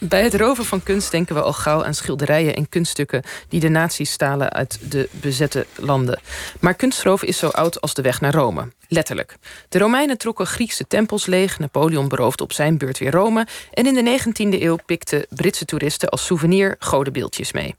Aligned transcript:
Bij 0.00 0.22
het, 0.22 0.34
roven 0.34 0.64
van 0.64 0.82
kunst 0.82 1.10
denken 1.10 1.34
we 1.34 1.42
al 1.42 1.52
gauw 1.52 1.84
aan 1.84 1.94
schilderijen 1.94 2.54
en 2.54 2.68
kunststukken 2.68 3.22
die 3.48 3.60
de 3.60 3.68
nazi's 3.68 4.10
stalen 4.10 4.52
uit 4.52 4.78
de 4.90 5.08
bezette 5.12 5.66
landen. 5.76 6.20
Maar 6.60 6.74
kunstroof 6.74 7.22
is 7.22 7.38
zo 7.38 7.48
oud 7.48 7.80
als 7.80 7.94
de 7.94 8.02
weg 8.02 8.20
naar 8.20 8.34
Rome. 8.34 8.68
Letterlijk. 8.88 9.36
De 9.68 9.78
Romeinen 9.78 10.18
trokken 10.18 10.46
Griekse 10.46 10.86
tempels 10.86 11.26
leeg, 11.26 11.58
Napoleon 11.58 12.08
beroofde 12.08 12.42
op 12.42 12.52
zijn 12.52 12.78
beurt 12.78 12.98
weer 12.98 13.10
Rome 13.10 13.46
en 13.72 13.86
in 13.86 13.94
de 13.94 14.18
19e 14.20 14.62
eeuw 14.62 14.78
pikten 14.86 15.26
Britse 15.28 15.64
toeristen 15.64 16.08
als 16.08 16.24
souvenir 16.24 16.76
godenbeeldjes 16.78 17.52
mee. 17.52 17.74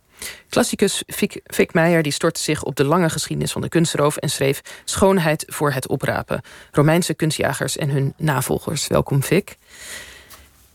Klassicus 0.50 1.04
Fik 1.46 1.74
Meijer 1.74 2.04
die 2.04 2.12
stortte 2.12 2.42
zich 2.42 2.64
op 2.64 2.76
de 2.76 2.84
lange 2.84 3.10
geschiedenis 3.10 3.52
van 3.52 3.62
de 3.62 3.70
kunstroof 3.70 4.18
en 4.18 4.30
schreef 4.30 4.62
Schoonheid 4.84 5.46
voor 5.48 5.72
het 5.72 5.88
oprapen. 5.88 6.42
Romeinse 6.72 7.14
kunstjagers 7.14 7.78
en 7.78 7.90
hun 7.90 8.14
navolgers. 8.18 8.88
Welkom, 8.88 9.24
Fik. 9.24 9.58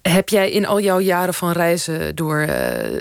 Heb 0.08 0.28
jij 0.28 0.50
in 0.50 0.66
al 0.66 0.80
jouw 0.80 1.00
jaren 1.00 1.34
van 1.34 1.52
reizen 1.52 2.14
door 2.14 2.40
uh, 2.40 2.48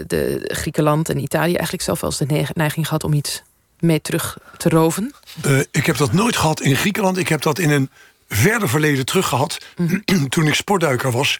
de 0.08 0.40
Griekenland 0.44 1.10
en 1.10 1.20
Italië 1.20 1.54
eigenlijk 1.54 1.84
zelf 1.84 2.02
wel 2.02 2.10
eens 2.10 2.20
de 2.20 2.54
neiging 2.54 2.88
gehad 2.88 3.04
om 3.04 3.14
iets 3.14 3.42
mee 3.80 4.02
terug 4.02 4.38
te 4.58 4.70
roven? 4.70 5.14
Uh, 5.46 5.60
ik 5.72 5.86
heb 5.86 5.98
dat 5.98 6.14
nooit 6.14 6.36
gehad 6.36 6.62
in 6.62 6.76
Griekenland. 6.76 7.18
Ik 7.18 7.28
heb 7.28 7.42
dat 7.42 7.60
in 7.60 7.70
een 7.70 7.90
verder 8.28 8.70
verleden 8.70 9.06
terug 9.06 9.28
gehad. 9.28 9.58
Mm 9.76 10.04
-hmm. 10.06 10.30
toen 10.30 10.48
ik 10.48 10.54
sportduiker 10.54 11.12
was. 11.12 11.40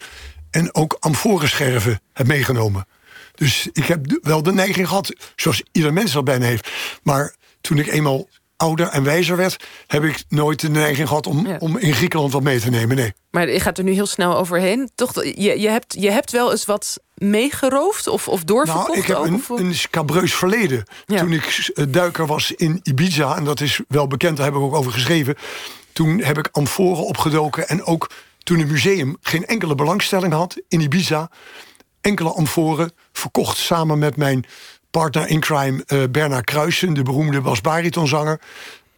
En 0.50 0.74
ook 0.74 0.96
amforenscherven 1.00 2.00
heb 2.12 2.26
meegenomen. 2.26 2.86
Dus 3.34 3.68
ik 3.72 3.84
heb 3.84 4.18
wel 4.22 4.42
de 4.42 4.52
neiging 4.52 4.88
gehad, 4.88 5.12
zoals 5.36 5.62
ieder 5.72 5.92
mens 5.92 6.12
dat 6.12 6.24
bijna 6.24 6.44
heeft. 6.44 6.70
Maar 7.02 7.34
toen 7.60 7.78
ik 7.78 7.86
eenmaal 7.86 8.28
ouder 8.56 8.88
en 8.88 9.04
wijzer 9.04 9.36
werd, 9.36 9.64
heb 9.86 10.04
ik 10.04 10.24
nooit 10.28 10.60
de 10.60 10.70
neiging 10.70 11.08
gehad 11.08 11.26
om, 11.26 11.46
ja. 11.46 11.56
om 11.58 11.78
in 11.78 11.94
Griekenland 11.94 12.32
wat 12.32 12.42
mee 12.42 12.60
te 12.60 12.70
nemen. 12.70 12.96
Nee. 12.96 13.12
Maar 13.30 13.50
je 13.50 13.60
gaat 13.60 13.78
er 13.78 13.84
nu 13.84 13.92
heel 13.92 14.06
snel 14.06 14.36
overheen. 14.36 14.90
Toch, 14.94 15.24
je, 15.24 15.60
je, 15.60 15.68
hebt, 15.68 15.94
je 15.98 16.10
hebt 16.10 16.30
wel 16.30 16.50
eens 16.50 16.64
wat 16.64 17.00
meegeroofd 17.14 18.06
of, 18.06 18.28
of 18.28 18.44
doorverkocht? 18.44 18.88
Nou, 18.88 18.98
ik 18.98 19.06
heb 19.06 19.16
ook, 19.16 19.26
een, 19.26 19.34
of... 19.34 19.48
een 19.48 19.74
scabreus 19.74 20.34
verleden. 20.34 20.84
Ja. 21.06 21.18
Toen 21.18 21.32
ik 21.32 21.72
duiker 21.88 22.26
was 22.26 22.52
in 22.52 22.80
Ibiza, 22.82 23.36
en 23.36 23.44
dat 23.44 23.60
is 23.60 23.80
wel 23.88 24.06
bekend, 24.06 24.36
daar 24.36 24.46
heb 24.46 24.54
ik 24.54 24.60
ook 24.60 24.74
over 24.74 24.92
geschreven. 24.92 25.34
Toen 25.92 26.22
heb 26.22 26.38
ik 26.38 26.48
amforen 26.52 27.04
opgedoken 27.04 27.68
en 27.68 27.84
ook 27.84 28.10
toen 28.38 28.58
het 28.58 28.68
museum 28.68 29.16
geen 29.20 29.46
enkele 29.46 29.74
belangstelling 29.74 30.32
had 30.32 30.56
in 30.68 30.80
Ibiza 30.80 31.30
enkele 32.04 32.32
amforen 32.32 32.92
verkocht 33.12 33.56
samen 33.56 33.98
met 33.98 34.16
mijn 34.16 34.44
partner 35.00 35.28
in 35.28 35.40
crime 35.40 35.84
uh, 35.86 36.02
Bernard 36.10 36.44
Kruisen, 36.44 36.94
de 36.94 37.02
beroemde 37.02 37.40
bas-baritonzanger. 37.40 38.40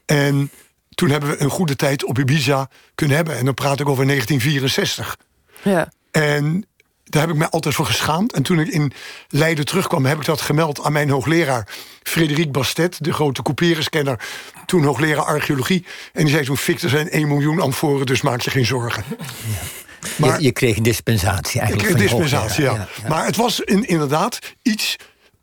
En 0.06 0.50
toen 0.94 1.10
hebben 1.10 1.30
we 1.30 1.40
een 1.40 1.50
goede 1.50 1.76
tijd 1.76 2.04
op 2.04 2.18
Ibiza 2.18 2.68
kunnen 2.94 3.16
hebben. 3.16 3.36
En 3.36 3.44
dan 3.44 3.54
praat 3.54 3.80
ik 3.80 3.88
over 3.88 4.06
1964. 4.06 5.16
Ja. 5.62 5.92
En 6.10 6.66
daar 7.04 7.22
heb 7.22 7.30
ik 7.30 7.36
mij 7.36 7.48
altijd 7.48 7.74
voor 7.74 7.86
geschaamd. 7.86 8.32
En 8.32 8.42
toen 8.42 8.60
ik 8.60 8.68
in 8.68 8.92
Leiden 9.28 9.64
terugkwam, 9.64 10.04
heb 10.04 10.18
ik 10.18 10.24
dat 10.24 10.40
gemeld 10.40 10.82
aan 10.82 10.92
mijn 10.92 11.10
hoogleraar 11.10 11.68
Frederik 12.02 12.52
Bastet, 12.52 13.04
de 13.04 13.12
grote 13.12 13.42
couperuskenner, 13.42 14.20
toen 14.66 14.84
hoogleraar 14.84 15.24
archeologie. 15.24 15.84
En 16.12 16.24
die 16.24 16.32
zei 16.32 16.44
toen: 16.44 16.56
Fik, 16.56 16.82
er 16.82 16.88
zijn 16.88 17.10
1 17.10 17.28
miljoen 17.28 17.60
amforen, 17.60 18.06
dus 18.06 18.22
maak 18.22 18.40
je 18.40 18.50
geen 18.50 18.66
zorgen. 18.66 19.04
Ja. 19.08 19.24
Maar, 20.16 20.36
je, 20.36 20.44
je, 20.44 20.52
kreeg 20.52 20.78
dispensatie 20.78 21.60
eigenlijk. 21.60 21.90
Ik 21.90 21.96
kreeg 21.96 22.10
dispensatie, 22.10 22.64
ja. 22.64 22.72
Ja, 22.72 22.88
ja. 23.02 23.08
Maar 23.08 23.24
het 23.24 23.36
was 23.36 23.60
in, 23.60 23.88
inderdaad 23.88 24.38
iets 24.62 24.96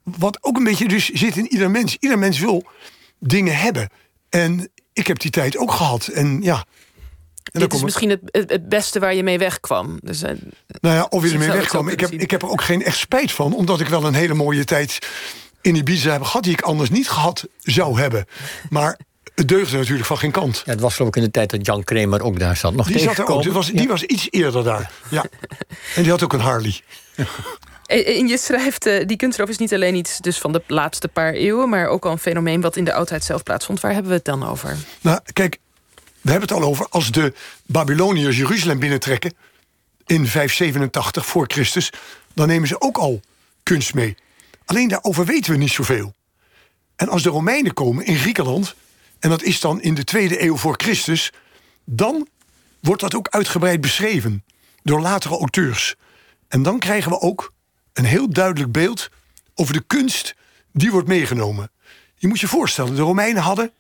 wat 0.03 0.37
ook 0.41 0.57
een 0.57 0.63
beetje 0.63 0.87
dus 0.87 1.09
zit 1.09 1.35
in 1.35 1.47
ieder 1.47 1.71
mens. 1.71 1.97
Ieder 1.99 2.19
mens 2.19 2.39
wil 2.39 2.63
dingen 3.19 3.57
hebben. 3.57 3.89
En 4.29 4.71
ik 4.93 5.07
heb 5.07 5.19
die 5.19 5.31
tijd 5.31 5.57
ook 5.57 5.71
gehad. 5.71 6.07
En 6.07 6.41
ja. 6.41 6.65
En 7.51 7.59
Dit 7.59 7.73
is 7.73 7.83
misschien 7.83 8.09
het, 8.09 8.21
het, 8.31 8.69
beste 8.69 8.99
waar 8.99 9.15
je 9.15 9.23
mee 9.23 9.37
wegkwam. 9.37 9.99
Dus, 10.03 10.23
uh, 10.23 10.29
nou 10.81 10.95
ja, 10.95 11.07
of 11.09 11.23
je 11.23 11.31
ermee 11.31 11.51
wegkwam. 11.51 11.89
Ik 11.89 11.99
heb, 11.99 12.11
ik 12.11 12.31
heb 12.31 12.41
er 12.41 12.49
ook 12.49 12.61
geen 12.61 12.83
echt 12.83 12.97
spijt 12.97 13.31
van. 13.31 13.53
Omdat 13.53 13.79
ik 13.79 13.87
wel 13.87 14.05
een 14.05 14.13
hele 14.13 14.33
mooie 14.33 14.63
tijd 14.63 14.99
in 15.61 15.75
Ibiza 15.75 16.11
heb 16.11 16.21
gehad... 16.21 16.43
die 16.43 16.53
ik 16.53 16.61
anders 16.61 16.89
niet 16.89 17.09
gehad 17.09 17.47
zou 17.59 17.99
hebben. 17.99 18.25
Maar 18.69 18.99
het 19.36 19.47
deugde 19.47 19.77
natuurlijk 19.77 20.08
van 20.08 20.17
geen 20.17 20.31
kant. 20.31 20.61
Ja, 20.65 20.71
het 20.71 20.81
was 20.81 20.95
geloof 20.95 21.09
ik 21.09 21.15
in 21.15 21.23
de 21.23 21.31
tijd 21.31 21.49
dat 21.49 21.65
Jan 21.65 21.83
Kramer 21.83 22.21
ook 22.21 22.39
daar 22.39 22.58
zat. 22.58 22.73
Nog 22.73 22.87
die 22.87 22.99
zat 22.99 23.17
er 23.17 23.25
ook. 23.25 23.43
Die 23.43 23.52
was, 23.52 23.71
die 23.71 23.87
was 23.87 24.03
iets 24.03 24.27
eerder 24.30 24.63
daar. 24.63 24.92
Ja. 25.09 25.25
En 25.95 26.02
die 26.02 26.11
had 26.11 26.23
ook 26.23 26.33
een 26.33 26.39
Harley. 26.39 26.81
En 27.93 28.27
je 28.27 28.37
schrijft, 28.37 28.86
uh, 28.86 29.05
die 29.05 29.17
kunstroof 29.17 29.49
is 29.49 29.58
niet 29.58 29.73
alleen 29.73 29.95
iets 29.95 30.17
dus 30.17 30.37
van 30.37 30.52
de 30.52 30.64
laatste 30.67 31.08
paar 31.08 31.33
eeuwen... 31.33 31.70
maar 31.70 31.87
ook 31.87 32.05
al 32.05 32.11
een 32.11 32.17
fenomeen 32.17 32.61
wat 32.61 32.76
in 32.76 32.83
de 32.83 32.93
oudheid 32.93 33.23
zelf 33.23 33.43
plaatsvond. 33.43 33.80
Waar 33.80 33.92
hebben 33.92 34.09
we 34.09 34.17
het 34.17 34.26
dan 34.26 34.45
over? 34.45 34.77
Nou, 35.02 35.20
kijk, 35.33 35.59
we 36.21 36.31
hebben 36.31 36.49
het 36.49 36.58
al 36.58 36.70
over... 36.70 36.87
als 36.89 37.11
de 37.11 37.33
Babyloniërs 37.65 38.37
Jeruzalem 38.37 38.80
binnentrekken... 38.80 39.33
in 40.05 40.27
587 40.27 41.26
voor 41.26 41.45
Christus... 41.48 41.92
dan 42.33 42.48
nemen 42.48 42.67
ze 42.67 42.81
ook 42.81 42.98
al 42.98 43.21
kunst 43.64 43.93
mee. 43.93 44.15
Alleen 44.65 44.87
daarover 44.87 45.25
weten 45.25 45.52
we 45.52 45.58
niet 45.58 45.71
zoveel. 45.71 46.14
En 46.95 47.10
als 47.10 47.23
de 47.23 47.30
Romeinen 47.30 47.73
komen 47.73 48.05
in 48.05 48.17
Griekenland... 48.17 48.75
en 49.20 49.30
dat 49.30 49.43
is 49.43 49.60
dan 49.60 49.81
in 49.81 49.93
de 49.93 50.04
tweede 50.04 50.43
eeuw 50.43 50.58
voor 50.58 50.73
Christus... 50.77 51.31
dan 51.86 52.27
wordt 52.80 53.02
dat 53.02 53.15
ook 53.15 53.27
uitgebreid 53.30 53.81
beschreven 53.81 54.43
door 54.83 55.02
latere 55.02 55.37
auteurs. 55.37 55.95
En 56.48 56.64
dan 56.64 56.80
krijgen 56.80 57.11
we 57.11 57.20
ook 57.20 57.52
een 57.93 58.05
heel 58.05 58.30
duidelijk 58.30 58.71
beeld 58.71 59.09
over 59.55 59.73
de 59.73 59.83
kunst 59.87 60.36
die 60.71 60.92
wordt 60.92 61.08
meegenomen. 61.08 61.71
Je 62.15 62.27
moet 62.27 62.39
je 62.39 62.48
voorstellen, 62.48 62.95
de 62.95 63.02
Romeinen 63.02 63.42
hadden 63.42 63.71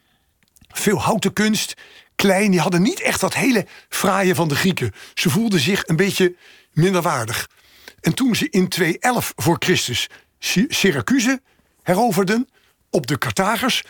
veel 0.67 1.01
houten 1.01 1.33
kunst, 1.33 1.73
klein. 2.15 2.51
Die 2.51 2.59
hadden 2.59 2.81
niet 2.81 3.01
echt 3.01 3.19
dat 3.19 3.33
hele 3.33 3.65
fraaie 3.89 4.35
van 4.35 4.47
de 4.47 4.55
Grieken. 4.55 4.91
Ze 5.13 5.29
voelden 5.29 5.59
zich 5.59 5.87
een 5.87 5.95
beetje 5.95 6.35
minderwaardig. 6.71 7.49
En 8.01 8.13
toen 8.13 8.35
ze 8.35 8.49
in 8.49 8.67
211 8.67 9.33
voor 9.35 9.55
Christus 9.59 10.09
Syracuse 10.67 11.41
heroverden 11.83 12.49
op 12.89 13.07
de 13.07 13.17
Carthagers... 13.17 13.83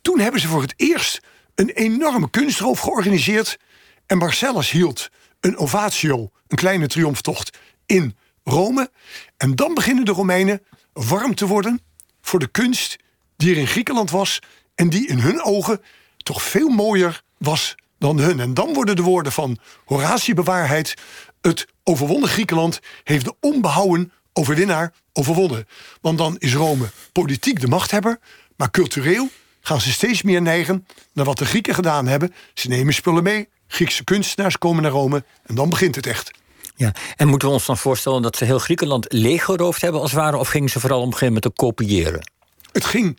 toen 0.00 0.18
hebben 0.18 0.40
ze 0.40 0.48
voor 0.48 0.62
het 0.62 0.74
eerst 0.76 1.20
een 1.54 1.68
enorme 1.70 2.30
kunstroof 2.30 2.80
georganiseerd... 2.80 3.58
en 4.06 4.18
Marcellus 4.18 4.70
hield 4.70 5.08
een 5.40 5.56
ovatio, 5.56 6.30
een 6.48 6.56
kleine 6.56 6.86
triomftocht, 6.86 7.58
in 7.86 8.16
Rome. 8.48 8.90
En 9.36 9.54
dan 9.54 9.74
beginnen 9.74 10.04
de 10.04 10.12
Romeinen 10.12 10.62
warm 10.92 11.34
te 11.34 11.46
worden 11.46 11.80
voor 12.20 12.38
de 12.38 12.46
kunst 12.46 12.96
die 13.36 13.50
er 13.50 13.60
in 13.60 13.66
Griekenland 13.66 14.10
was... 14.10 14.38
en 14.74 14.88
die 14.88 15.06
in 15.06 15.18
hun 15.18 15.42
ogen 15.42 15.80
toch 16.16 16.42
veel 16.42 16.68
mooier 16.68 17.22
was 17.38 17.74
dan 17.98 18.18
hun. 18.18 18.40
En 18.40 18.54
dan 18.54 18.74
worden 18.74 18.96
de 18.96 19.02
woorden 19.02 19.32
van 19.32 19.58
Horatie 19.84 20.34
bewaarheid... 20.34 20.94
het 21.40 21.66
overwonnen 21.84 22.28
Griekenland 22.28 22.80
heeft 23.04 23.24
de 23.24 23.34
onbehouden 23.40 24.12
overwinnaar 24.32 24.92
overwonnen. 25.12 25.66
Want 26.00 26.18
dan 26.18 26.36
is 26.38 26.54
Rome 26.54 26.90
politiek 27.12 27.60
de 27.60 27.68
machthebber... 27.68 28.18
maar 28.56 28.70
cultureel 28.70 29.28
gaan 29.60 29.80
ze 29.80 29.92
steeds 29.92 30.22
meer 30.22 30.42
neigen 30.42 30.86
naar 31.12 31.24
wat 31.24 31.38
de 31.38 31.46
Grieken 31.46 31.74
gedaan 31.74 32.06
hebben. 32.06 32.34
Ze 32.54 32.68
nemen 32.68 32.94
spullen 32.94 33.22
mee, 33.22 33.48
Griekse 33.66 34.04
kunstenaars 34.04 34.58
komen 34.58 34.82
naar 34.82 34.92
Rome... 34.92 35.24
en 35.46 35.54
dan 35.54 35.70
begint 35.70 35.94
het 35.94 36.06
echt. 36.06 36.37
Ja, 36.78 36.94
en 37.16 37.28
moeten 37.28 37.48
we 37.48 37.54
ons 37.54 37.66
dan 37.66 37.78
voorstellen 37.78 38.22
dat 38.22 38.36
ze 38.36 38.44
heel 38.44 38.58
Griekenland 38.58 39.12
leeggeroofd 39.12 39.80
hebben 39.80 40.00
als 40.00 40.10
het 40.10 40.20
ware, 40.20 40.36
of 40.36 40.48
gingen 40.48 40.68
ze 40.68 40.80
vooral 40.80 40.98
op 40.98 41.06
een 41.06 41.12
gegeven 41.12 41.34
moment 41.34 41.56
te 41.56 41.62
kopiëren? 41.62 42.30
Het 42.72 42.84
ging 42.84 43.18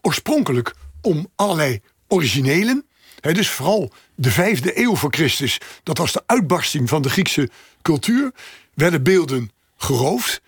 oorspronkelijk 0.00 0.74
om 1.00 1.28
allerlei 1.36 1.80
originelen. 2.08 2.86
Dus 3.20 3.48
vooral 3.48 3.92
de 4.14 4.30
vijfde 4.30 4.78
eeuw 4.78 4.96
voor 4.96 5.12
Christus, 5.12 5.58
dat 5.82 5.98
was 5.98 6.12
de 6.12 6.22
uitbarsting 6.26 6.88
van 6.88 7.02
de 7.02 7.10
Griekse 7.10 7.50
cultuur, 7.82 8.32
werden 8.74 9.02
beelden 9.02 9.50
geroofd. 9.76 10.40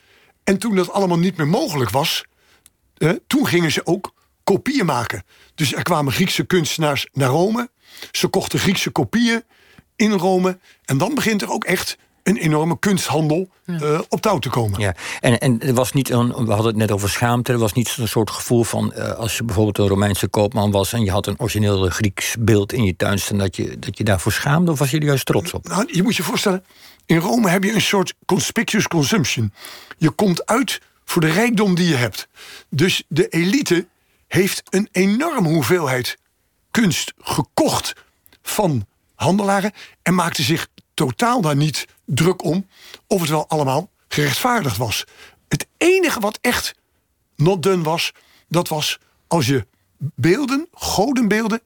En 0.44 0.58
toen 0.58 0.74
dat 0.74 0.90
allemaal 0.90 1.18
niet 1.18 1.36
meer 1.36 1.48
mogelijk 1.48 1.90
was, 1.90 2.24
toen 3.26 3.46
gingen 3.46 3.72
ze 3.72 3.86
ook 3.86 4.12
kopieën 4.44 4.86
maken. 4.86 5.24
Dus 5.54 5.74
er 5.74 5.82
kwamen 5.82 6.12
Griekse 6.12 6.44
kunstenaars 6.44 7.06
naar 7.12 7.28
Rome. 7.28 7.70
Ze 8.10 8.28
kochten 8.28 8.58
Griekse 8.58 8.90
kopieën 8.90 9.42
in 9.96 10.12
Rome. 10.12 10.58
En 10.84 10.98
dan 10.98 11.14
begint 11.14 11.42
er 11.42 11.50
ook 11.50 11.64
echt 11.64 11.96
een 12.22 12.36
enorme 12.36 12.78
kunsthandel 12.78 13.48
ja. 13.64 13.80
uh, 13.80 14.00
op 14.08 14.20
touw 14.20 14.38
te 14.38 14.48
komen. 14.48 14.80
Ja, 14.80 14.94
en, 15.20 15.38
en 15.38 15.60
er 15.60 15.74
was 15.74 15.92
niet 15.92 16.10
een, 16.10 16.28
we 16.28 16.52
hadden 16.52 16.66
het 16.66 16.76
net 16.76 16.90
over 16.90 17.08
schaamte. 17.08 17.52
Er 17.52 17.58
was 17.58 17.72
niet 17.72 17.96
een 17.98 18.08
soort 18.08 18.30
gevoel 18.30 18.64
van 18.64 18.92
uh, 18.96 19.12
als 19.12 19.36
je 19.36 19.44
bijvoorbeeld 19.44 19.78
een 19.78 19.88
Romeinse 19.88 20.28
koopman 20.28 20.70
was 20.70 20.92
en 20.92 21.04
je 21.04 21.10
had 21.10 21.26
een 21.26 21.40
origineel 21.40 21.88
Grieks 21.88 22.36
beeld 22.38 22.72
in 22.72 22.84
je 22.84 22.96
tuin 22.96 23.18
staan, 23.18 23.38
dat 23.38 23.56
je, 23.56 23.78
dat 23.78 23.98
je 23.98 24.04
daarvoor 24.04 24.32
schaamde, 24.32 24.70
of 24.70 24.78
was 24.78 24.90
je 24.90 24.98
er 24.98 25.04
juist 25.04 25.26
trots 25.26 25.52
op? 25.52 25.68
Nou, 25.68 25.88
je 25.92 26.02
moet 26.02 26.16
je 26.16 26.22
voorstellen, 26.22 26.64
in 27.06 27.16
Rome 27.16 27.48
heb 27.48 27.64
je 27.64 27.72
een 27.72 27.80
soort 27.80 28.14
conspicuous 28.26 28.88
consumption. 28.88 29.52
Je 29.98 30.10
komt 30.10 30.46
uit 30.46 30.80
voor 31.04 31.20
de 31.20 31.30
rijkdom 31.30 31.74
die 31.74 31.88
je 31.88 31.94
hebt. 31.94 32.28
Dus 32.68 33.02
de 33.08 33.28
elite 33.28 33.86
heeft 34.28 34.62
een 34.70 34.88
enorme 34.92 35.48
hoeveelheid 35.48 36.16
kunst 36.70 37.12
gekocht 37.18 37.92
van 38.42 38.86
handelaren 39.14 39.72
en 40.02 40.14
maakte 40.14 40.42
zich 40.42 40.68
totaal 41.06 41.40
daar 41.40 41.56
niet 41.56 41.86
druk 42.04 42.44
om 42.44 42.66
of 43.06 43.20
het 43.20 43.30
wel 43.30 43.48
allemaal 43.48 43.90
gerechtvaardigd 44.08 44.76
was. 44.76 45.04
Het 45.48 45.66
enige 45.76 46.20
wat 46.20 46.38
echt 46.40 46.74
not 47.36 47.62
done 47.62 47.82
was, 47.82 48.12
dat 48.48 48.68
was 48.68 48.98
als 49.26 49.46
je 49.46 49.66
beelden, 49.98 50.68
godenbeelden, 50.72 51.60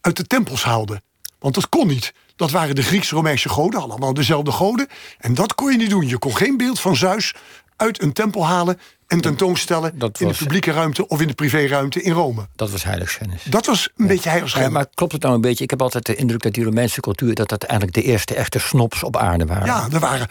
uit 0.00 0.16
de 0.16 0.26
tempels 0.26 0.64
haalde. 0.64 1.02
Want 1.38 1.54
dat 1.54 1.68
kon 1.68 1.86
niet. 1.86 2.14
Dat 2.36 2.50
waren 2.50 2.74
de 2.74 2.82
Grieks-Romeinse 2.82 3.48
goden, 3.48 3.80
allemaal 3.80 4.14
dezelfde 4.14 4.52
goden. 4.52 4.88
En 5.18 5.34
dat 5.34 5.54
kon 5.54 5.70
je 5.72 5.78
niet 5.78 5.90
doen. 5.90 6.08
Je 6.08 6.18
kon 6.18 6.36
geen 6.36 6.56
beeld 6.56 6.80
van 6.80 6.96
Zeus 6.96 7.34
uit 7.82 8.02
een 8.02 8.12
tempel 8.12 8.46
halen 8.46 8.78
en 9.06 9.20
tentoonstellen 9.20 9.98
Dat 9.98 10.20
in 10.20 10.28
de 10.28 10.34
publieke 10.34 10.70
ruimte 10.70 11.08
of 11.08 11.20
in 11.20 11.26
de 11.26 11.34
privéruimte 11.34 12.02
in 12.02 12.12
Rome. 12.12 12.46
Dat 12.56 12.70
was 12.70 12.84
heiligschennis. 12.84 13.42
Dat 13.42 13.66
was 13.66 13.88
een 13.96 14.06
beetje 14.06 14.22
Ja, 14.24 14.30
heiligschennis. 14.30 14.72
maar 14.72 14.86
klopt 14.94 15.12
het 15.12 15.22
nou 15.22 15.34
een 15.34 15.40
beetje? 15.40 15.64
Ik 15.64 15.70
heb 15.70 15.82
altijd 15.82 16.06
de 16.06 16.14
indruk 16.14 16.42
dat 16.42 16.52
die 16.52 16.64
Romeinse 16.64 17.00
cultuur... 17.00 17.34
dat 17.34 17.48
dat 17.48 17.62
eigenlijk 17.62 17.92
de 17.98 18.02
eerste 18.02 18.34
echte 18.34 18.58
snops 18.58 19.02
op 19.02 19.16
aarde 19.16 19.46
waren. 19.46 19.66
Ja, 19.66 19.88
er 19.92 20.00
waren, 20.00 20.28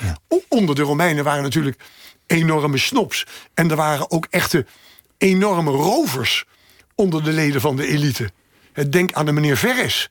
onder 0.47 0.75
de 0.75 0.81
Romeinen 0.81 1.23
waren 1.23 1.43
natuurlijk 1.43 1.77
enorme 2.27 2.77
snops. 2.77 3.25
En 3.53 3.69
er 3.69 3.75
waren 3.75 4.11
ook 4.11 4.27
echte 4.29 4.65
enorme 5.17 5.71
rovers 5.71 6.45
onder 6.95 7.23
de 7.23 7.31
leden 7.31 7.61
van 7.61 7.75
de 7.75 7.87
elite. 7.87 8.29
Denk 8.89 9.13
aan 9.13 9.25
de 9.25 9.31
meneer 9.31 9.57
Verres. 9.57 10.09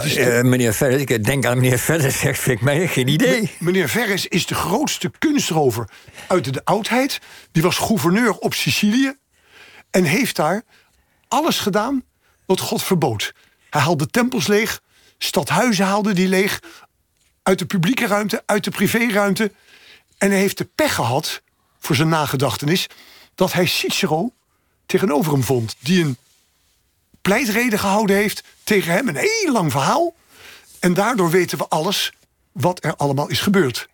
De- 0.00 0.20
Eh, 0.20 0.42
meneer 0.42 0.74
Verder, 0.74 1.00
ik 1.10 1.24
denk 1.24 1.44
aan 1.46 1.58
meneer 1.60 1.78
Verder, 1.78 2.10
zegt 2.22 2.38
vind 2.40 2.58
ik 2.58 2.64
mij 2.64 2.88
geen 2.88 3.08
idee. 3.08 3.50
meneer 3.58 3.88
Verres 3.88 4.26
is 4.26 4.46
de 4.46 4.54
grootste 4.54 5.10
kunstrover 5.18 5.88
uit 6.26 6.52
de 6.54 6.64
oudheid. 6.64 7.18
Die 7.52 7.62
was 7.62 7.76
gouverneur 7.76 8.32
op 8.38 8.54
Sicilië. 8.54 9.16
En 9.90 10.04
heeft 10.04 10.36
daar 10.36 10.62
alles 11.28 11.58
gedaan 11.58 12.02
wat 12.46 12.60
God 12.60 12.82
verbood. 12.82 13.32
Hij 13.70 13.80
haalde 13.80 14.06
tempels 14.06 14.46
leeg. 14.46 14.80
Stadhuizen 15.18 15.84
haalde 15.86 16.12
die 16.12 16.28
leeg. 16.28 16.60
Uit 17.42 17.58
de 17.58 17.66
publieke 17.66 18.06
ruimte, 18.06 18.42
uit 18.46 18.64
de 18.64 18.70
privéruimte. 18.70 19.52
En 20.18 20.30
hij 20.30 20.38
heeft 20.38 20.58
de 20.58 20.68
pech 20.74 20.94
gehad, 20.94 21.42
voor 21.78 21.96
zijn 21.96 22.08
nagedachtenis... 22.08 22.86
dat 23.34 23.52
hij 23.52 23.66
Cicero 23.66 24.32
tegenover 24.86 25.32
hem 25.32 25.42
vond. 25.42 25.76
Die 25.78 26.04
een 26.04 26.16
pleitreden 27.22 27.78
gehouden 27.78 28.16
heeft 28.16 28.42
tegen 28.64 28.92
hem. 28.92 29.08
Een 29.08 29.16
heel 29.16 29.52
lang 29.52 29.70
verhaal. 29.70 30.14
En 30.80 30.94
daardoor 30.94 31.30
weten 31.30 31.58
we 31.58 31.68
alles 31.68 32.12
wat 32.52 32.84
er 32.84 32.96
allemaal 32.96 33.28
is 33.28 33.40
gebeurd. 33.40 33.88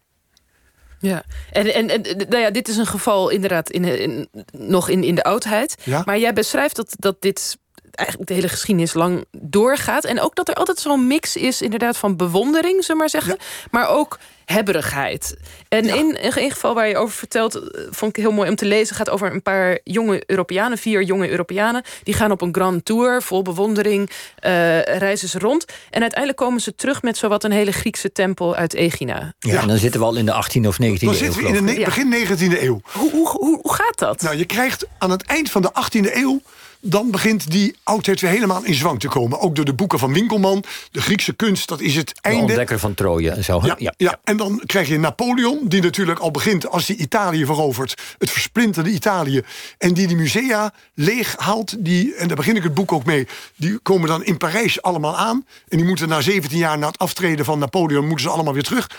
Ja, 1.01 1.23
en, 1.53 1.75
en, 1.75 1.89
en 1.89 2.03
nou 2.29 2.39
ja, 2.43 2.51
dit 2.51 2.69
is 2.69 2.77
een 2.77 2.87
geval 2.87 3.29
inderdaad 3.29 3.71
in, 3.71 3.85
in- 3.85 4.29
nog 4.53 4.89
in, 4.89 5.05
in 5.05 5.15
de 5.15 5.23
oudheid. 5.25 5.75
Ja. 5.85 6.03
Maar 6.05 6.19
jij 6.19 6.33
beschrijft 6.33 6.77
dat, 6.77 6.95
dat 6.99 7.17
dit 7.23 7.59
eigenlijk 7.99 8.29
de 8.29 8.35
hele 8.35 8.49
geschiedenis 8.49 8.95
lang 8.95 9.25
doorgaat. 9.31 10.05
En 10.05 10.21
ook 10.21 10.35
dat 10.35 10.49
er 10.49 10.55
altijd 10.55 10.79
zo'n 10.79 11.07
mix 11.07 11.37
is 11.37 11.63
inderdaad 11.63 11.97
van 11.97 12.17
bewondering, 12.17 12.85
zullen 12.85 12.87
we 12.91 12.97
maar 12.97 13.11
zeggen. 13.23 13.37
Maar 13.71 13.89
ook 13.89 14.19
hebberigheid. 14.45 15.37
En 15.69 15.85
Ja. 15.85 15.95
in 15.95 16.17
een 16.21 16.51
geval 16.51 16.75
waar 16.75 16.89
je 16.89 16.97
over 16.97 17.15
vertelt, 17.17 17.55
eh, 17.55 17.83
vond 17.91 18.17
ik 18.17 18.23
heel 18.23 18.33
mooi 18.33 18.49
om 18.49 18.57
te 18.57 18.65
lezen... 18.65 18.97
gaat 18.97 19.11
over 19.11 19.33
een 19.33 19.43
paar 19.43 19.79
jonge 19.85 20.23
Europeanen, 20.27 20.79
vier 20.79 21.03
jonge 21.03 21.31
Europeanen... 21.31 21.83
die 22.03 22.15
gaan 22.15 22.31
op 22.31 22.41
een 22.41 22.55
grand 22.55 22.85
tour, 22.85 23.23
vol 23.23 23.43
bewondering, 23.43 24.11
eh, 24.39 24.83
reizen 24.83 25.29
ze 25.29 25.39
rond. 25.39 25.65
En 25.91 26.01
uiteindelijk 26.01 26.41
komen 26.41 26.61
ze 26.61 26.75
terug 26.75 27.03
met 27.03 27.17
zowat 27.17 27.45
een 27.45 27.51
hele 27.53 27.73
Griekse 27.73 28.13
tempel 28.13 28.55
uit 28.55 28.75
Egina. 28.75 29.33
Ja, 29.39 29.61
en 29.61 29.69
dan 29.69 29.79
zitten 29.79 30.01
we 30.01 30.07
al 30.07 30.17
in 30.17 30.27
de 30.27 30.33
18e 30.33 30.67
of 30.67 30.77
19e 30.79 30.83
eeuw. 30.83 30.99
Dan 30.99 31.15
zitten 31.15 31.43
we 31.43 31.49
in 31.49 31.67
de 31.67 31.85
begin 31.85 32.15
19e 32.27 32.63
eeuw. 32.63 32.81
Hoe, 32.93 33.11
hoe, 33.11 33.29
hoe, 33.29 33.59
hoe 33.63 33.75
gaat 33.75 33.99
dat? 33.99 34.23
Nou, 34.23 34.37
je 34.37 34.45
krijgt 34.45 34.87
aan 34.99 35.11
het 35.11 35.23
eind 35.23 35.51
van 35.51 35.63
de 35.63 35.71
18e 35.71 36.15
eeuw. 36.17 36.41
Dan 36.81 37.11
begint 37.11 37.51
die 37.51 37.77
oudheid 37.83 38.21
weer 38.21 38.31
helemaal 38.31 38.65
in 38.65 38.75
zwang 38.75 39.01
te 39.01 39.09
komen. 39.09 39.41
Ook 39.41 39.57
door 39.57 39.65
de 39.65 39.75
boeken 39.75 39.99
van 39.99 40.13
Winkelman. 40.13 40.65
De 40.91 41.01
Griekse 41.01 41.33
kunst, 41.33 41.69
dat 41.69 41.81
is 41.81 41.95
het 41.97 42.09
De 42.09 42.15
einde. 42.21 42.41
ontdekker 42.41 42.79
van 42.79 42.95
Troje 42.95 43.31
en 43.31 43.45
zo. 43.45 43.61
hè? 43.63 43.73
Ja, 43.79 43.95
ja. 43.97 44.21
en 44.25 44.37
dan 44.37 44.63
krijg 44.67 44.89
je 44.89 44.99
Napoleon, 44.99 45.59
die 45.69 45.83
natuurlijk 45.83 46.19
al 46.19 46.31
begint 46.31 46.69
als 46.69 46.87
hij 46.87 46.97
Italië 46.97 47.45
verovert. 47.45 48.03
Het 48.19 48.31
versplinterde 48.31 48.91
Italië. 48.91 49.43
En 49.79 49.95
die 49.95 50.07
de 50.07 50.15
musea 50.15 50.73
leeg 50.95 51.35
haalt. 51.39 51.85
Die, 51.85 52.15
en 52.15 52.27
daar 52.29 52.37
begin 52.37 52.57
ik 52.57 52.63
het 52.63 52.75
boek 52.75 52.93
ook 52.93 53.05
mee. 53.05 53.27
Die 53.57 53.79
komen 53.79 54.09
dan 54.09 54.25
in 54.25 54.37
Parijs 54.37 54.83
allemaal 54.83 55.17
aan. 55.17 55.47
En 55.69 55.77
die 55.77 55.87
moeten 55.87 56.09
na 56.09 56.21
17 56.21 56.59
jaar 56.59 56.79
na 56.79 56.87
het 56.87 56.99
aftreden 56.99 57.45
van 57.45 57.59
Napoleon... 57.59 58.07
moeten 58.07 58.25
ze 58.27 58.31
allemaal 58.33 58.55
weer 58.55 58.63
terug. 58.63 58.91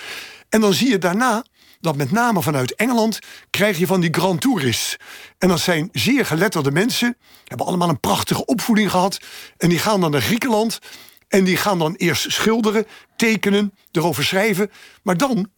En 0.50 0.62
dan 0.62 0.74
zie 0.74 0.90
je 0.90 0.98
daarna 0.98 1.44
dat 1.80 1.96
met 1.96 2.12
name 2.12 2.42
vanuit 2.42 2.76
Engeland... 2.76 3.20
krijg 3.50 3.78
je 3.78 3.88
van 3.88 4.02
die 4.02 4.14
grand 4.14 4.42
tourists. 4.42 4.98
En 5.38 5.48
dat 5.48 5.60
zijn 5.60 5.90
zeer 5.92 6.26
geletterde 6.26 6.72
mensen. 6.72 7.18
Hebben 7.44 7.68
allemaal 7.68 7.90
een 7.90 8.00
prachtige 8.00 8.46
opvoeding 8.46 8.92
gehad. 8.92 9.20
En 9.58 9.70
die 9.70 9.80
gaan 9.80 10.02
dan 10.02 10.12
naar 10.12 10.22
Griekenland... 10.22 10.80
En 11.30 11.44
die 11.44 11.58
gaan 11.58 11.80
dan 11.80 11.96
eerst 11.96 12.32
schilderen, 12.32 12.86
tekenen, 13.16 13.74
erover 13.92 14.24
schrijven. 14.24 14.72
Maar 15.04 15.18
dan 15.18 15.50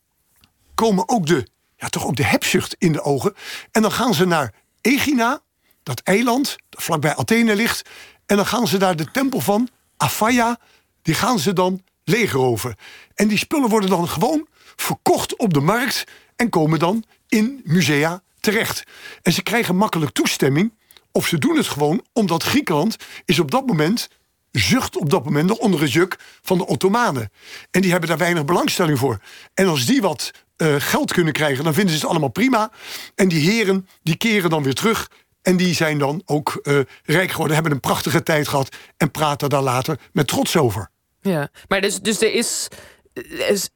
komen 0.75 1.09
ook 1.09 1.25
de, 1.25 1.47
ja, 1.75 1.89
toch 1.89 2.05
ook 2.05 2.15
de 2.15 2.25
hebzucht 2.25 2.75
in 2.77 2.91
de 2.91 3.01
ogen. 3.01 3.35
En 3.71 3.81
dan 3.81 3.91
gaan 3.91 4.13
ze 4.13 4.25
naar 4.25 4.53
Egina, 4.81 5.41
dat 5.83 5.99
eiland 5.99 6.55
dat 6.69 6.83
vlakbij 6.83 7.15
Athene 7.15 7.55
ligt. 7.55 7.89
En 8.25 8.35
dan 8.35 8.45
gaan 8.45 8.67
ze 8.67 8.77
daar 8.77 8.95
de 8.95 9.11
tempel 9.11 9.41
van 9.41 9.69
Aphaia, 9.97 10.59
die 11.01 11.15
gaan 11.15 11.39
ze 11.39 11.53
dan 11.53 11.83
leegroven. 12.03 12.75
En 13.15 13.27
die 13.27 13.37
spullen 13.37 13.69
worden 13.69 13.89
dan 13.89 14.07
gewoon 14.07 14.47
verkocht 14.75 15.30
op 15.41 15.53
de 15.53 15.59
markt 15.59 16.03
en 16.35 16.49
komen 16.49 16.79
dan 16.79 17.03
in 17.27 17.61
musea 17.63 18.21
terecht. 18.39 18.83
En 19.21 19.31
ze 19.31 19.43
krijgen 19.43 19.75
makkelijk 19.75 20.11
toestemming, 20.11 20.73
of 21.11 21.27
ze 21.27 21.37
doen 21.37 21.57
het 21.57 21.67
gewoon 21.67 22.05
omdat 22.13 22.43
Griekenland 22.43 22.95
is 23.25 23.39
op 23.39 23.51
dat 23.51 23.65
moment 23.65 24.07
zucht 24.51 24.97
op 24.97 25.09
dat 25.09 25.25
moment 25.25 25.47
nog 25.47 25.57
onder 25.57 25.81
het 25.81 25.91
juk 25.91 26.17
van 26.41 26.57
de 26.57 26.67
Ottomanen. 26.67 27.31
En 27.71 27.81
die 27.81 27.91
hebben 27.91 28.09
daar 28.09 28.17
weinig 28.17 28.45
belangstelling 28.45 28.99
voor. 28.99 29.19
En 29.53 29.67
als 29.67 29.85
die 29.85 30.01
wat 30.01 30.31
eh, 30.55 30.75
geld 30.77 31.13
kunnen 31.13 31.33
krijgen, 31.33 31.63
dan 31.63 31.73
vinden 31.73 31.93
ze 31.95 31.99
het 32.01 32.09
allemaal 32.09 32.29
prima. 32.29 32.71
En 33.15 33.27
die 33.27 33.49
heren, 33.51 33.87
die 34.03 34.15
keren 34.15 34.49
dan 34.49 34.63
weer 34.63 34.73
terug. 34.73 35.09
En 35.41 35.57
die 35.57 35.73
zijn 35.75 35.97
dan 35.97 36.21
ook 36.25 36.59
eh, 36.63 36.79
rijk 37.03 37.31
geworden, 37.31 37.53
hebben 37.53 37.73
een 37.73 37.79
prachtige 37.79 38.23
tijd 38.23 38.47
gehad... 38.47 38.75
en 38.97 39.11
praten 39.11 39.49
daar 39.49 39.61
later 39.61 39.99
met 40.13 40.27
trots 40.27 40.57
over. 40.57 40.89
Ja, 41.21 41.49
maar 41.67 41.81
dus, 41.81 41.99
dus 41.99 42.21
er 42.21 42.33
is, 42.33 42.37
is- 42.37 42.67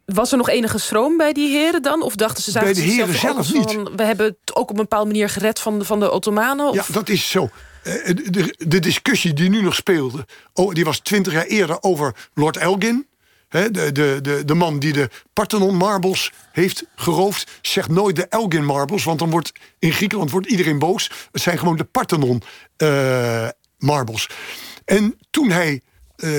Was 0.05 0.31
er 0.31 0.37
nog 0.37 0.49
enige 0.49 0.77
schroom 0.77 1.17
bij 1.17 1.33
die 1.33 1.49
heren 1.49 1.81
dan? 1.81 2.01
Of 2.01 2.15
dachten 2.15 2.43
ze 2.43 2.51
zagen 2.51 2.73
Bij 2.73 2.83
de 2.83 2.89
heren 2.89 3.19
zelf 3.19 3.47
van, 3.47 3.95
We 3.95 4.03
hebben 4.03 4.25
het 4.25 4.55
ook 4.55 4.69
op 4.69 4.69
een 4.69 4.75
bepaalde 4.75 5.11
manier 5.11 5.29
gered 5.29 5.59
van 5.59 5.79
de, 5.79 5.85
van 5.85 5.99
de 5.99 6.11
Ottomanen? 6.11 6.67
Of? 6.67 6.75
Ja, 6.75 6.83
dat 6.91 7.09
is 7.09 7.29
zo. 7.29 7.49
Eh, 7.83 8.05
De, 8.05 8.31
de, 8.31 8.55
de 8.67 8.79
discussie 8.79 9.33
die 9.33 9.49
nu 9.49 9.61
nog 9.61 9.75
speelde, 9.75 10.25
oh, 10.53 10.73
die 10.73 10.83
was 10.85 10.99
twintig 10.99 11.33
jaar 11.33 11.45
eerder 11.45 11.77
over 11.81 12.15
Lord 12.33 12.57
Elgin. 12.57 13.07
De, 13.49 13.71
de, 13.71 14.21
de, 14.21 14.45
de 14.45 14.53
man 14.53 14.79
die 14.79 14.93
de 14.93 15.09
Parthenon 15.33 15.75
marbles 15.75 16.31
heeft 16.51 16.83
geroofd, 16.95 17.51
zegt 17.61 17.89
nooit 17.89 18.15
de 18.15 18.27
Elgin 18.27 18.65
marbles, 18.65 19.03
want 19.03 19.19
dan 19.19 19.29
wordt 19.29 19.51
in 19.79 19.91
Griekenland 19.91 20.31
wordt 20.31 20.47
iedereen 20.47 20.79
boos. 20.79 21.11
Het 21.31 21.41
zijn 21.41 21.57
gewoon 21.57 21.75
de 21.77 21.83
Parthenon 21.83 22.41
eh, 22.77 23.47
marbles. 23.77 24.29
En 24.85 25.17
toen 25.29 25.49
hij 25.49 25.81
eh, 26.15 26.29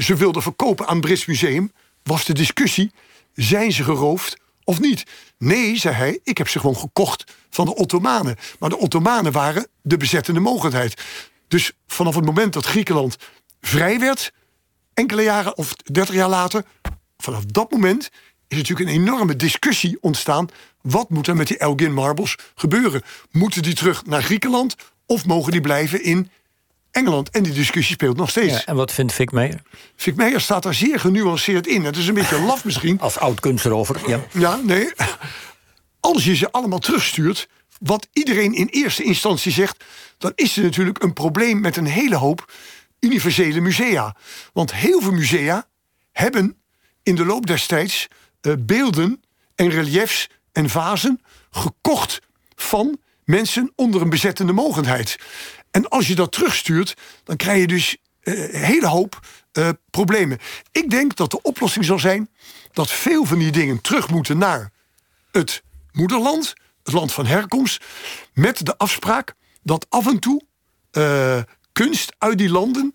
ze 0.00 0.14
wilde 0.16 0.42
verkopen 0.42 0.86
aan 0.86 0.96
het 0.96 1.04
Brits 1.04 1.26
Museum, 1.26 1.72
was 2.10 2.24
de 2.24 2.32
discussie: 2.32 2.92
zijn 3.34 3.72
ze 3.72 3.84
geroofd 3.84 4.36
of 4.64 4.80
niet? 4.80 5.04
Nee, 5.38 5.76
zei 5.76 5.94
hij, 5.94 6.20
ik 6.22 6.38
heb 6.38 6.48
ze 6.48 6.60
gewoon 6.60 6.76
gekocht 6.76 7.24
van 7.50 7.64
de 7.64 7.74
Ottomanen. 7.74 8.36
Maar 8.58 8.68
de 8.68 8.78
Ottomanen 8.78 9.32
waren 9.32 9.66
de 9.82 9.96
bezettende 9.96 10.40
mogelijkheid. 10.40 11.02
Dus 11.48 11.72
vanaf 11.86 12.14
het 12.14 12.24
moment 12.24 12.52
dat 12.52 12.66
Griekenland 12.66 13.16
vrij 13.60 13.98
werd, 13.98 14.32
enkele 14.94 15.22
jaren 15.22 15.56
of 15.56 15.74
dertig 15.74 16.14
jaar 16.14 16.28
later, 16.28 16.64
vanaf 17.16 17.44
dat 17.44 17.70
moment 17.70 18.10
is 18.48 18.56
natuurlijk 18.56 18.88
een 18.88 18.94
enorme 18.94 19.36
discussie 19.36 19.98
ontstaan. 20.00 20.48
Wat 20.82 21.10
moet 21.10 21.26
er 21.26 21.36
met 21.36 21.46
die 21.46 21.58
Elgin 21.58 21.92
marbles 21.92 22.36
gebeuren? 22.54 23.02
Moeten 23.30 23.62
die 23.62 23.74
terug 23.74 24.06
naar 24.06 24.22
Griekenland 24.22 24.76
of 25.06 25.26
mogen 25.26 25.52
die 25.52 25.60
blijven 25.60 26.02
in 26.02 26.30
Engeland? 26.90 27.30
En 27.30 27.42
die 27.42 27.52
discussie 27.52 27.94
speelt 27.94 28.16
nog 28.16 28.30
steeds. 28.30 28.52
Ja, 28.52 28.64
en 28.64 28.76
wat 28.76 28.92
vindt 28.92 29.12
Vic 29.12 29.32
Meijer? 29.32 29.62
Vic 29.96 30.16
Meijer 30.16 30.40
staat 30.40 30.62
daar 30.62 30.74
zeer 30.74 31.00
genuanceerd 31.00 31.66
in. 31.66 31.84
Het 31.84 31.96
is 31.96 32.08
een 32.08 32.14
beetje 32.14 32.40
laf 32.40 32.64
misschien. 32.64 33.00
Als 33.00 33.18
oud 33.18 33.40
kunsterover. 33.40 34.08
Ja. 34.08 34.20
Ja, 34.32 34.56
nee. 34.56 34.92
Als 36.00 36.24
je 36.24 36.34
ze 36.34 36.50
allemaal 36.50 36.78
terugstuurt, 36.78 37.48
wat 37.78 38.08
iedereen 38.12 38.54
in 38.54 38.66
eerste 38.66 39.02
instantie 39.02 39.52
zegt, 39.52 39.84
dan 40.18 40.32
is 40.34 40.56
er 40.56 40.62
natuurlijk 40.62 41.02
een 41.02 41.12
probleem 41.12 41.60
met 41.60 41.76
een 41.76 41.86
hele 41.86 42.16
hoop 42.16 42.52
universele 43.00 43.60
musea. 43.60 44.16
Want 44.52 44.74
heel 44.74 45.00
veel 45.00 45.12
musea 45.12 45.66
hebben 46.12 46.56
in 47.02 47.14
de 47.14 47.24
loop 47.24 47.46
des 47.46 47.66
tijds 47.66 48.08
eh, 48.40 48.52
beelden 48.58 49.22
en 49.54 49.70
reliefs 49.70 50.28
en 50.52 50.68
vazen 50.68 51.20
gekocht 51.50 52.20
van 52.54 52.98
mensen 53.24 53.72
onder 53.74 54.02
een 54.02 54.10
bezettende 54.10 54.52
mogendheid. 54.52 55.18
En 55.70 55.88
als 55.88 56.06
je 56.06 56.14
dat 56.14 56.32
terugstuurt, 56.32 56.94
dan 57.24 57.36
krijg 57.36 57.60
je 57.60 57.66
dus 57.66 57.96
eh, 58.20 58.54
een 58.54 58.64
hele 58.64 58.86
hoop 58.86 59.20
eh, 59.52 59.68
problemen. 59.90 60.38
Ik 60.72 60.90
denk 60.90 61.16
dat 61.16 61.30
de 61.30 61.42
oplossing 61.42 61.84
zal 61.84 61.98
zijn 61.98 62.28
dat 62.72 62.90
veel 62.90 63.24
van 63.24 63.38
die 63.38 63.52
dingen 63.52 63.80
terug 63.80 64.08
moeten 64.10 64.38
naar 64.38 64.72
het 65.32 65.62
moederland, 65.92 66.54
het 66.82 66.94
land 66.94 67.12
van 67.12 67.26
herkomst, 67.26 67.84
met 68.32 68.66
de 68.66 68.78
afspraak 68.78 69.34
dat 69.62 69.86
af 69.88 70.06
en 70.06 70.18
toe 70.18 70.42
eh, 70.90 71.42
kunst 71.72 72.14
uit 72.18 72.38
die 72.38 72.50
landen 72.50 72.94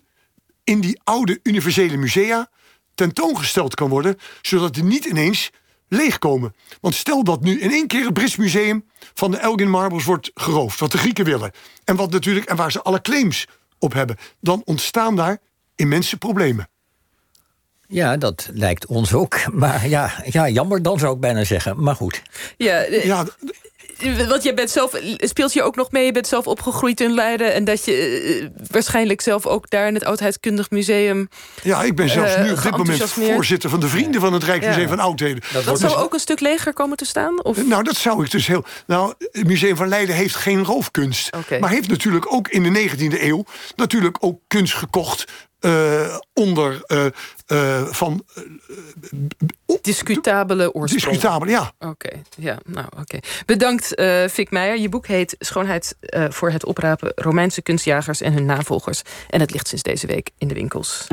in 0.64 0.80
die 0.80 1.00
oude 1.04 1.40
universele 1.42 1.96
musea 1.96 2.50
tentoongesteld 2.94 3.74
kan 3.74 3.88
worden, 3.88 4.18
zodat 4.42 4.74
die 4.74 4.84
niet 4.84 5.04
ineens 5.04 5.50
leegkomen. 5.88 6.54
Want 6.80 6.94
stel 6.94 7.24
dat 7.24 7.42
nu 7.42 7.60
in 7.60 7.70
één 7.70 7.86
keer 7.86 8.04
het 8.04 8.14
Brits 8.14 8.36
Museum 8.36 8.84
van 9.14 9.30
de 9.30 9.36
Elgin 9.36 9.70
Marbles 9.70 10.04
wordt 10.04 10.30
geroofd, 10.34 10.80
wat 10.80 10.92
de 10.92 10.98
Grieken 10.98 11.24
willen, 11.24 11.52
en 11.84 11.96
wat 11.96 12.10
natuurlijk 12.10 12.46
en 12.46 12.56
waar 12.56 12.72
ze 12.72 12.82
alle 12.82 13.00
claims 13.00 13.46
op 13.78 13.92
hebben, 13.92 14.16
dan 14.40 14.62
ontstaan 14.64 15.16
daar 15.16 15.38
immense 15.74 16.16
problemen. 16.16 16.68
Ja, 17.88 18.16
dat 18.16 18.48
lijkt 18.52 18.86
ons 18.86 19.12
ook. 19.14 19.52
Maar 19.52 19.88
ja, 19.88 20.12
ja, 20.24 20.48
jammer 20.48 20.82
dan 20.82 20.98
zou 20.98 21.14
ik 21.14 21.20
bijna 21.20 21.44
zeggen. 21.44 21.82
Maar 21.82 21.94
goed. 21.94 22.22
Ja, 22.56 22.82
eh, 22.82 23.04
Ja, 23.04 23.26
want 24.28 24.42
jij 24.42 24.54
bent 24.54 24.70
zelf, 24.70 24.92
speelt 25.16 25.52
je 25.52 25.62
ook 25.62 25.76
nog 25.76 25.90
mee, 25.90 26.04
je 26.04 26.12
bent 26.12 26.26
zelf 26.26 26.46
opgegroeid 26.46 27.00
in 27.00 27.14
Leiden... 27.14 27.54
en 27.54 27.64
dat 27.64 27.84
je 27.84 27.92
eh, 27.92 28.64
waarschijnlijk 28.70 29.20
zelf 29.20 29.46
ook 29.46 29.70
daar 29.70 29.86
in 29.86 29.94
het 29.94 30.04
Oudheidskundig 30.04 30.70
Museum... 30.70 31.28
ja, 31.62 31.82
ik 31.82 31.96
ben 31.96 32.08
zelfs 32.08 32.34
Eh, 32.34 32.42
nu 32.42 32.52
op 32.52 32.62
dit 32.62 32.76
moment 32.76 33.10
voorzitter 33.10 33.70
van 33.70 33.80
de 33.80 33.88
Vrienden 33.88 34.20
van 34.20 34.32
het 34.32 34.44
Rijksmuseum 34.44 34.82
Ja. 34.82 34.88
van 34.88 34.98
Oudheden. 35.00 35.42
Dat 35.64 35.80
zou 35.80 35.94
ook 35.96 36.12
een 36.12 36.20
stuk 36.20 36.40
leger 36.40 36.72
komen 36.72 36.96
te 36.96 37.04
staan? 37.04 37.44
Of? 37.44 37.66
Nou, 37.66 37.82
dat 37.82 37.96
zou 37.96 38.24
ik 38.24 38.30
dus 38.30 38.46
heel. 38.46 38.64
Nou, 38.86 39.14
het 39.18 39.46
Museum 39.46 39.76
van 39.76 39.88
Leiden 39.88 40.14
heeft 40.14 40.34
geen 40.34 40.64
roofkunst. 40.64 41.30
Maar 41.60 41.70
heeft 41.70 41.88
natuurlijk 41.88 42.32
ook 42.32 42.48
in 42.48 42.62
de 42.62 42.88
19e 42.90 43.22
eeuw. 43.22 43.44
natuurlijk 43.76 44.16
ook 44.20 44.40
kunst 44.46 44.74
gekocht. 44.74 45.24
Eh, 45.66 46.16
onder. 46.34 46.82
eh, 46.86 47.06
eh, 47.46 47.86
van. 47.86 48.24
Discutabele 49.82 50.74
oorsprong. 50.74 51.04
discutabel, 51.04 51.48
ja. 51.48 51.72
Oké, 51.78 52.10
ja, 52.36 52.58
nou 52.64 52.86
oké. 53.00 53.18
Bedankt, 53.46 53.86
Fik 54.30 54.50
Meijer. 54.50 54.78
Je 54.78 54.88
boek 54.88 55.06
heet 55.06 55.36
Schoonheid 55.38 55.96
voor 56.28 56.50
het 56.50 56.64
oprapen... 56.64 57.12
Romeinse 57.14 57.62
kunstjagers 57.62 58.20
en 58.20 58.32
hun 58.32 58.44
navolgers. 58.44 59.02
En 59.30 59.40
het 59.40 59.50
ligt 59.50 59.68
sinds 59.68 59.82
deze 59.82 60.06
week 60.06 60.30
in 60.38 60.48
de 60.48 60.54
winkels. 60.54 61.06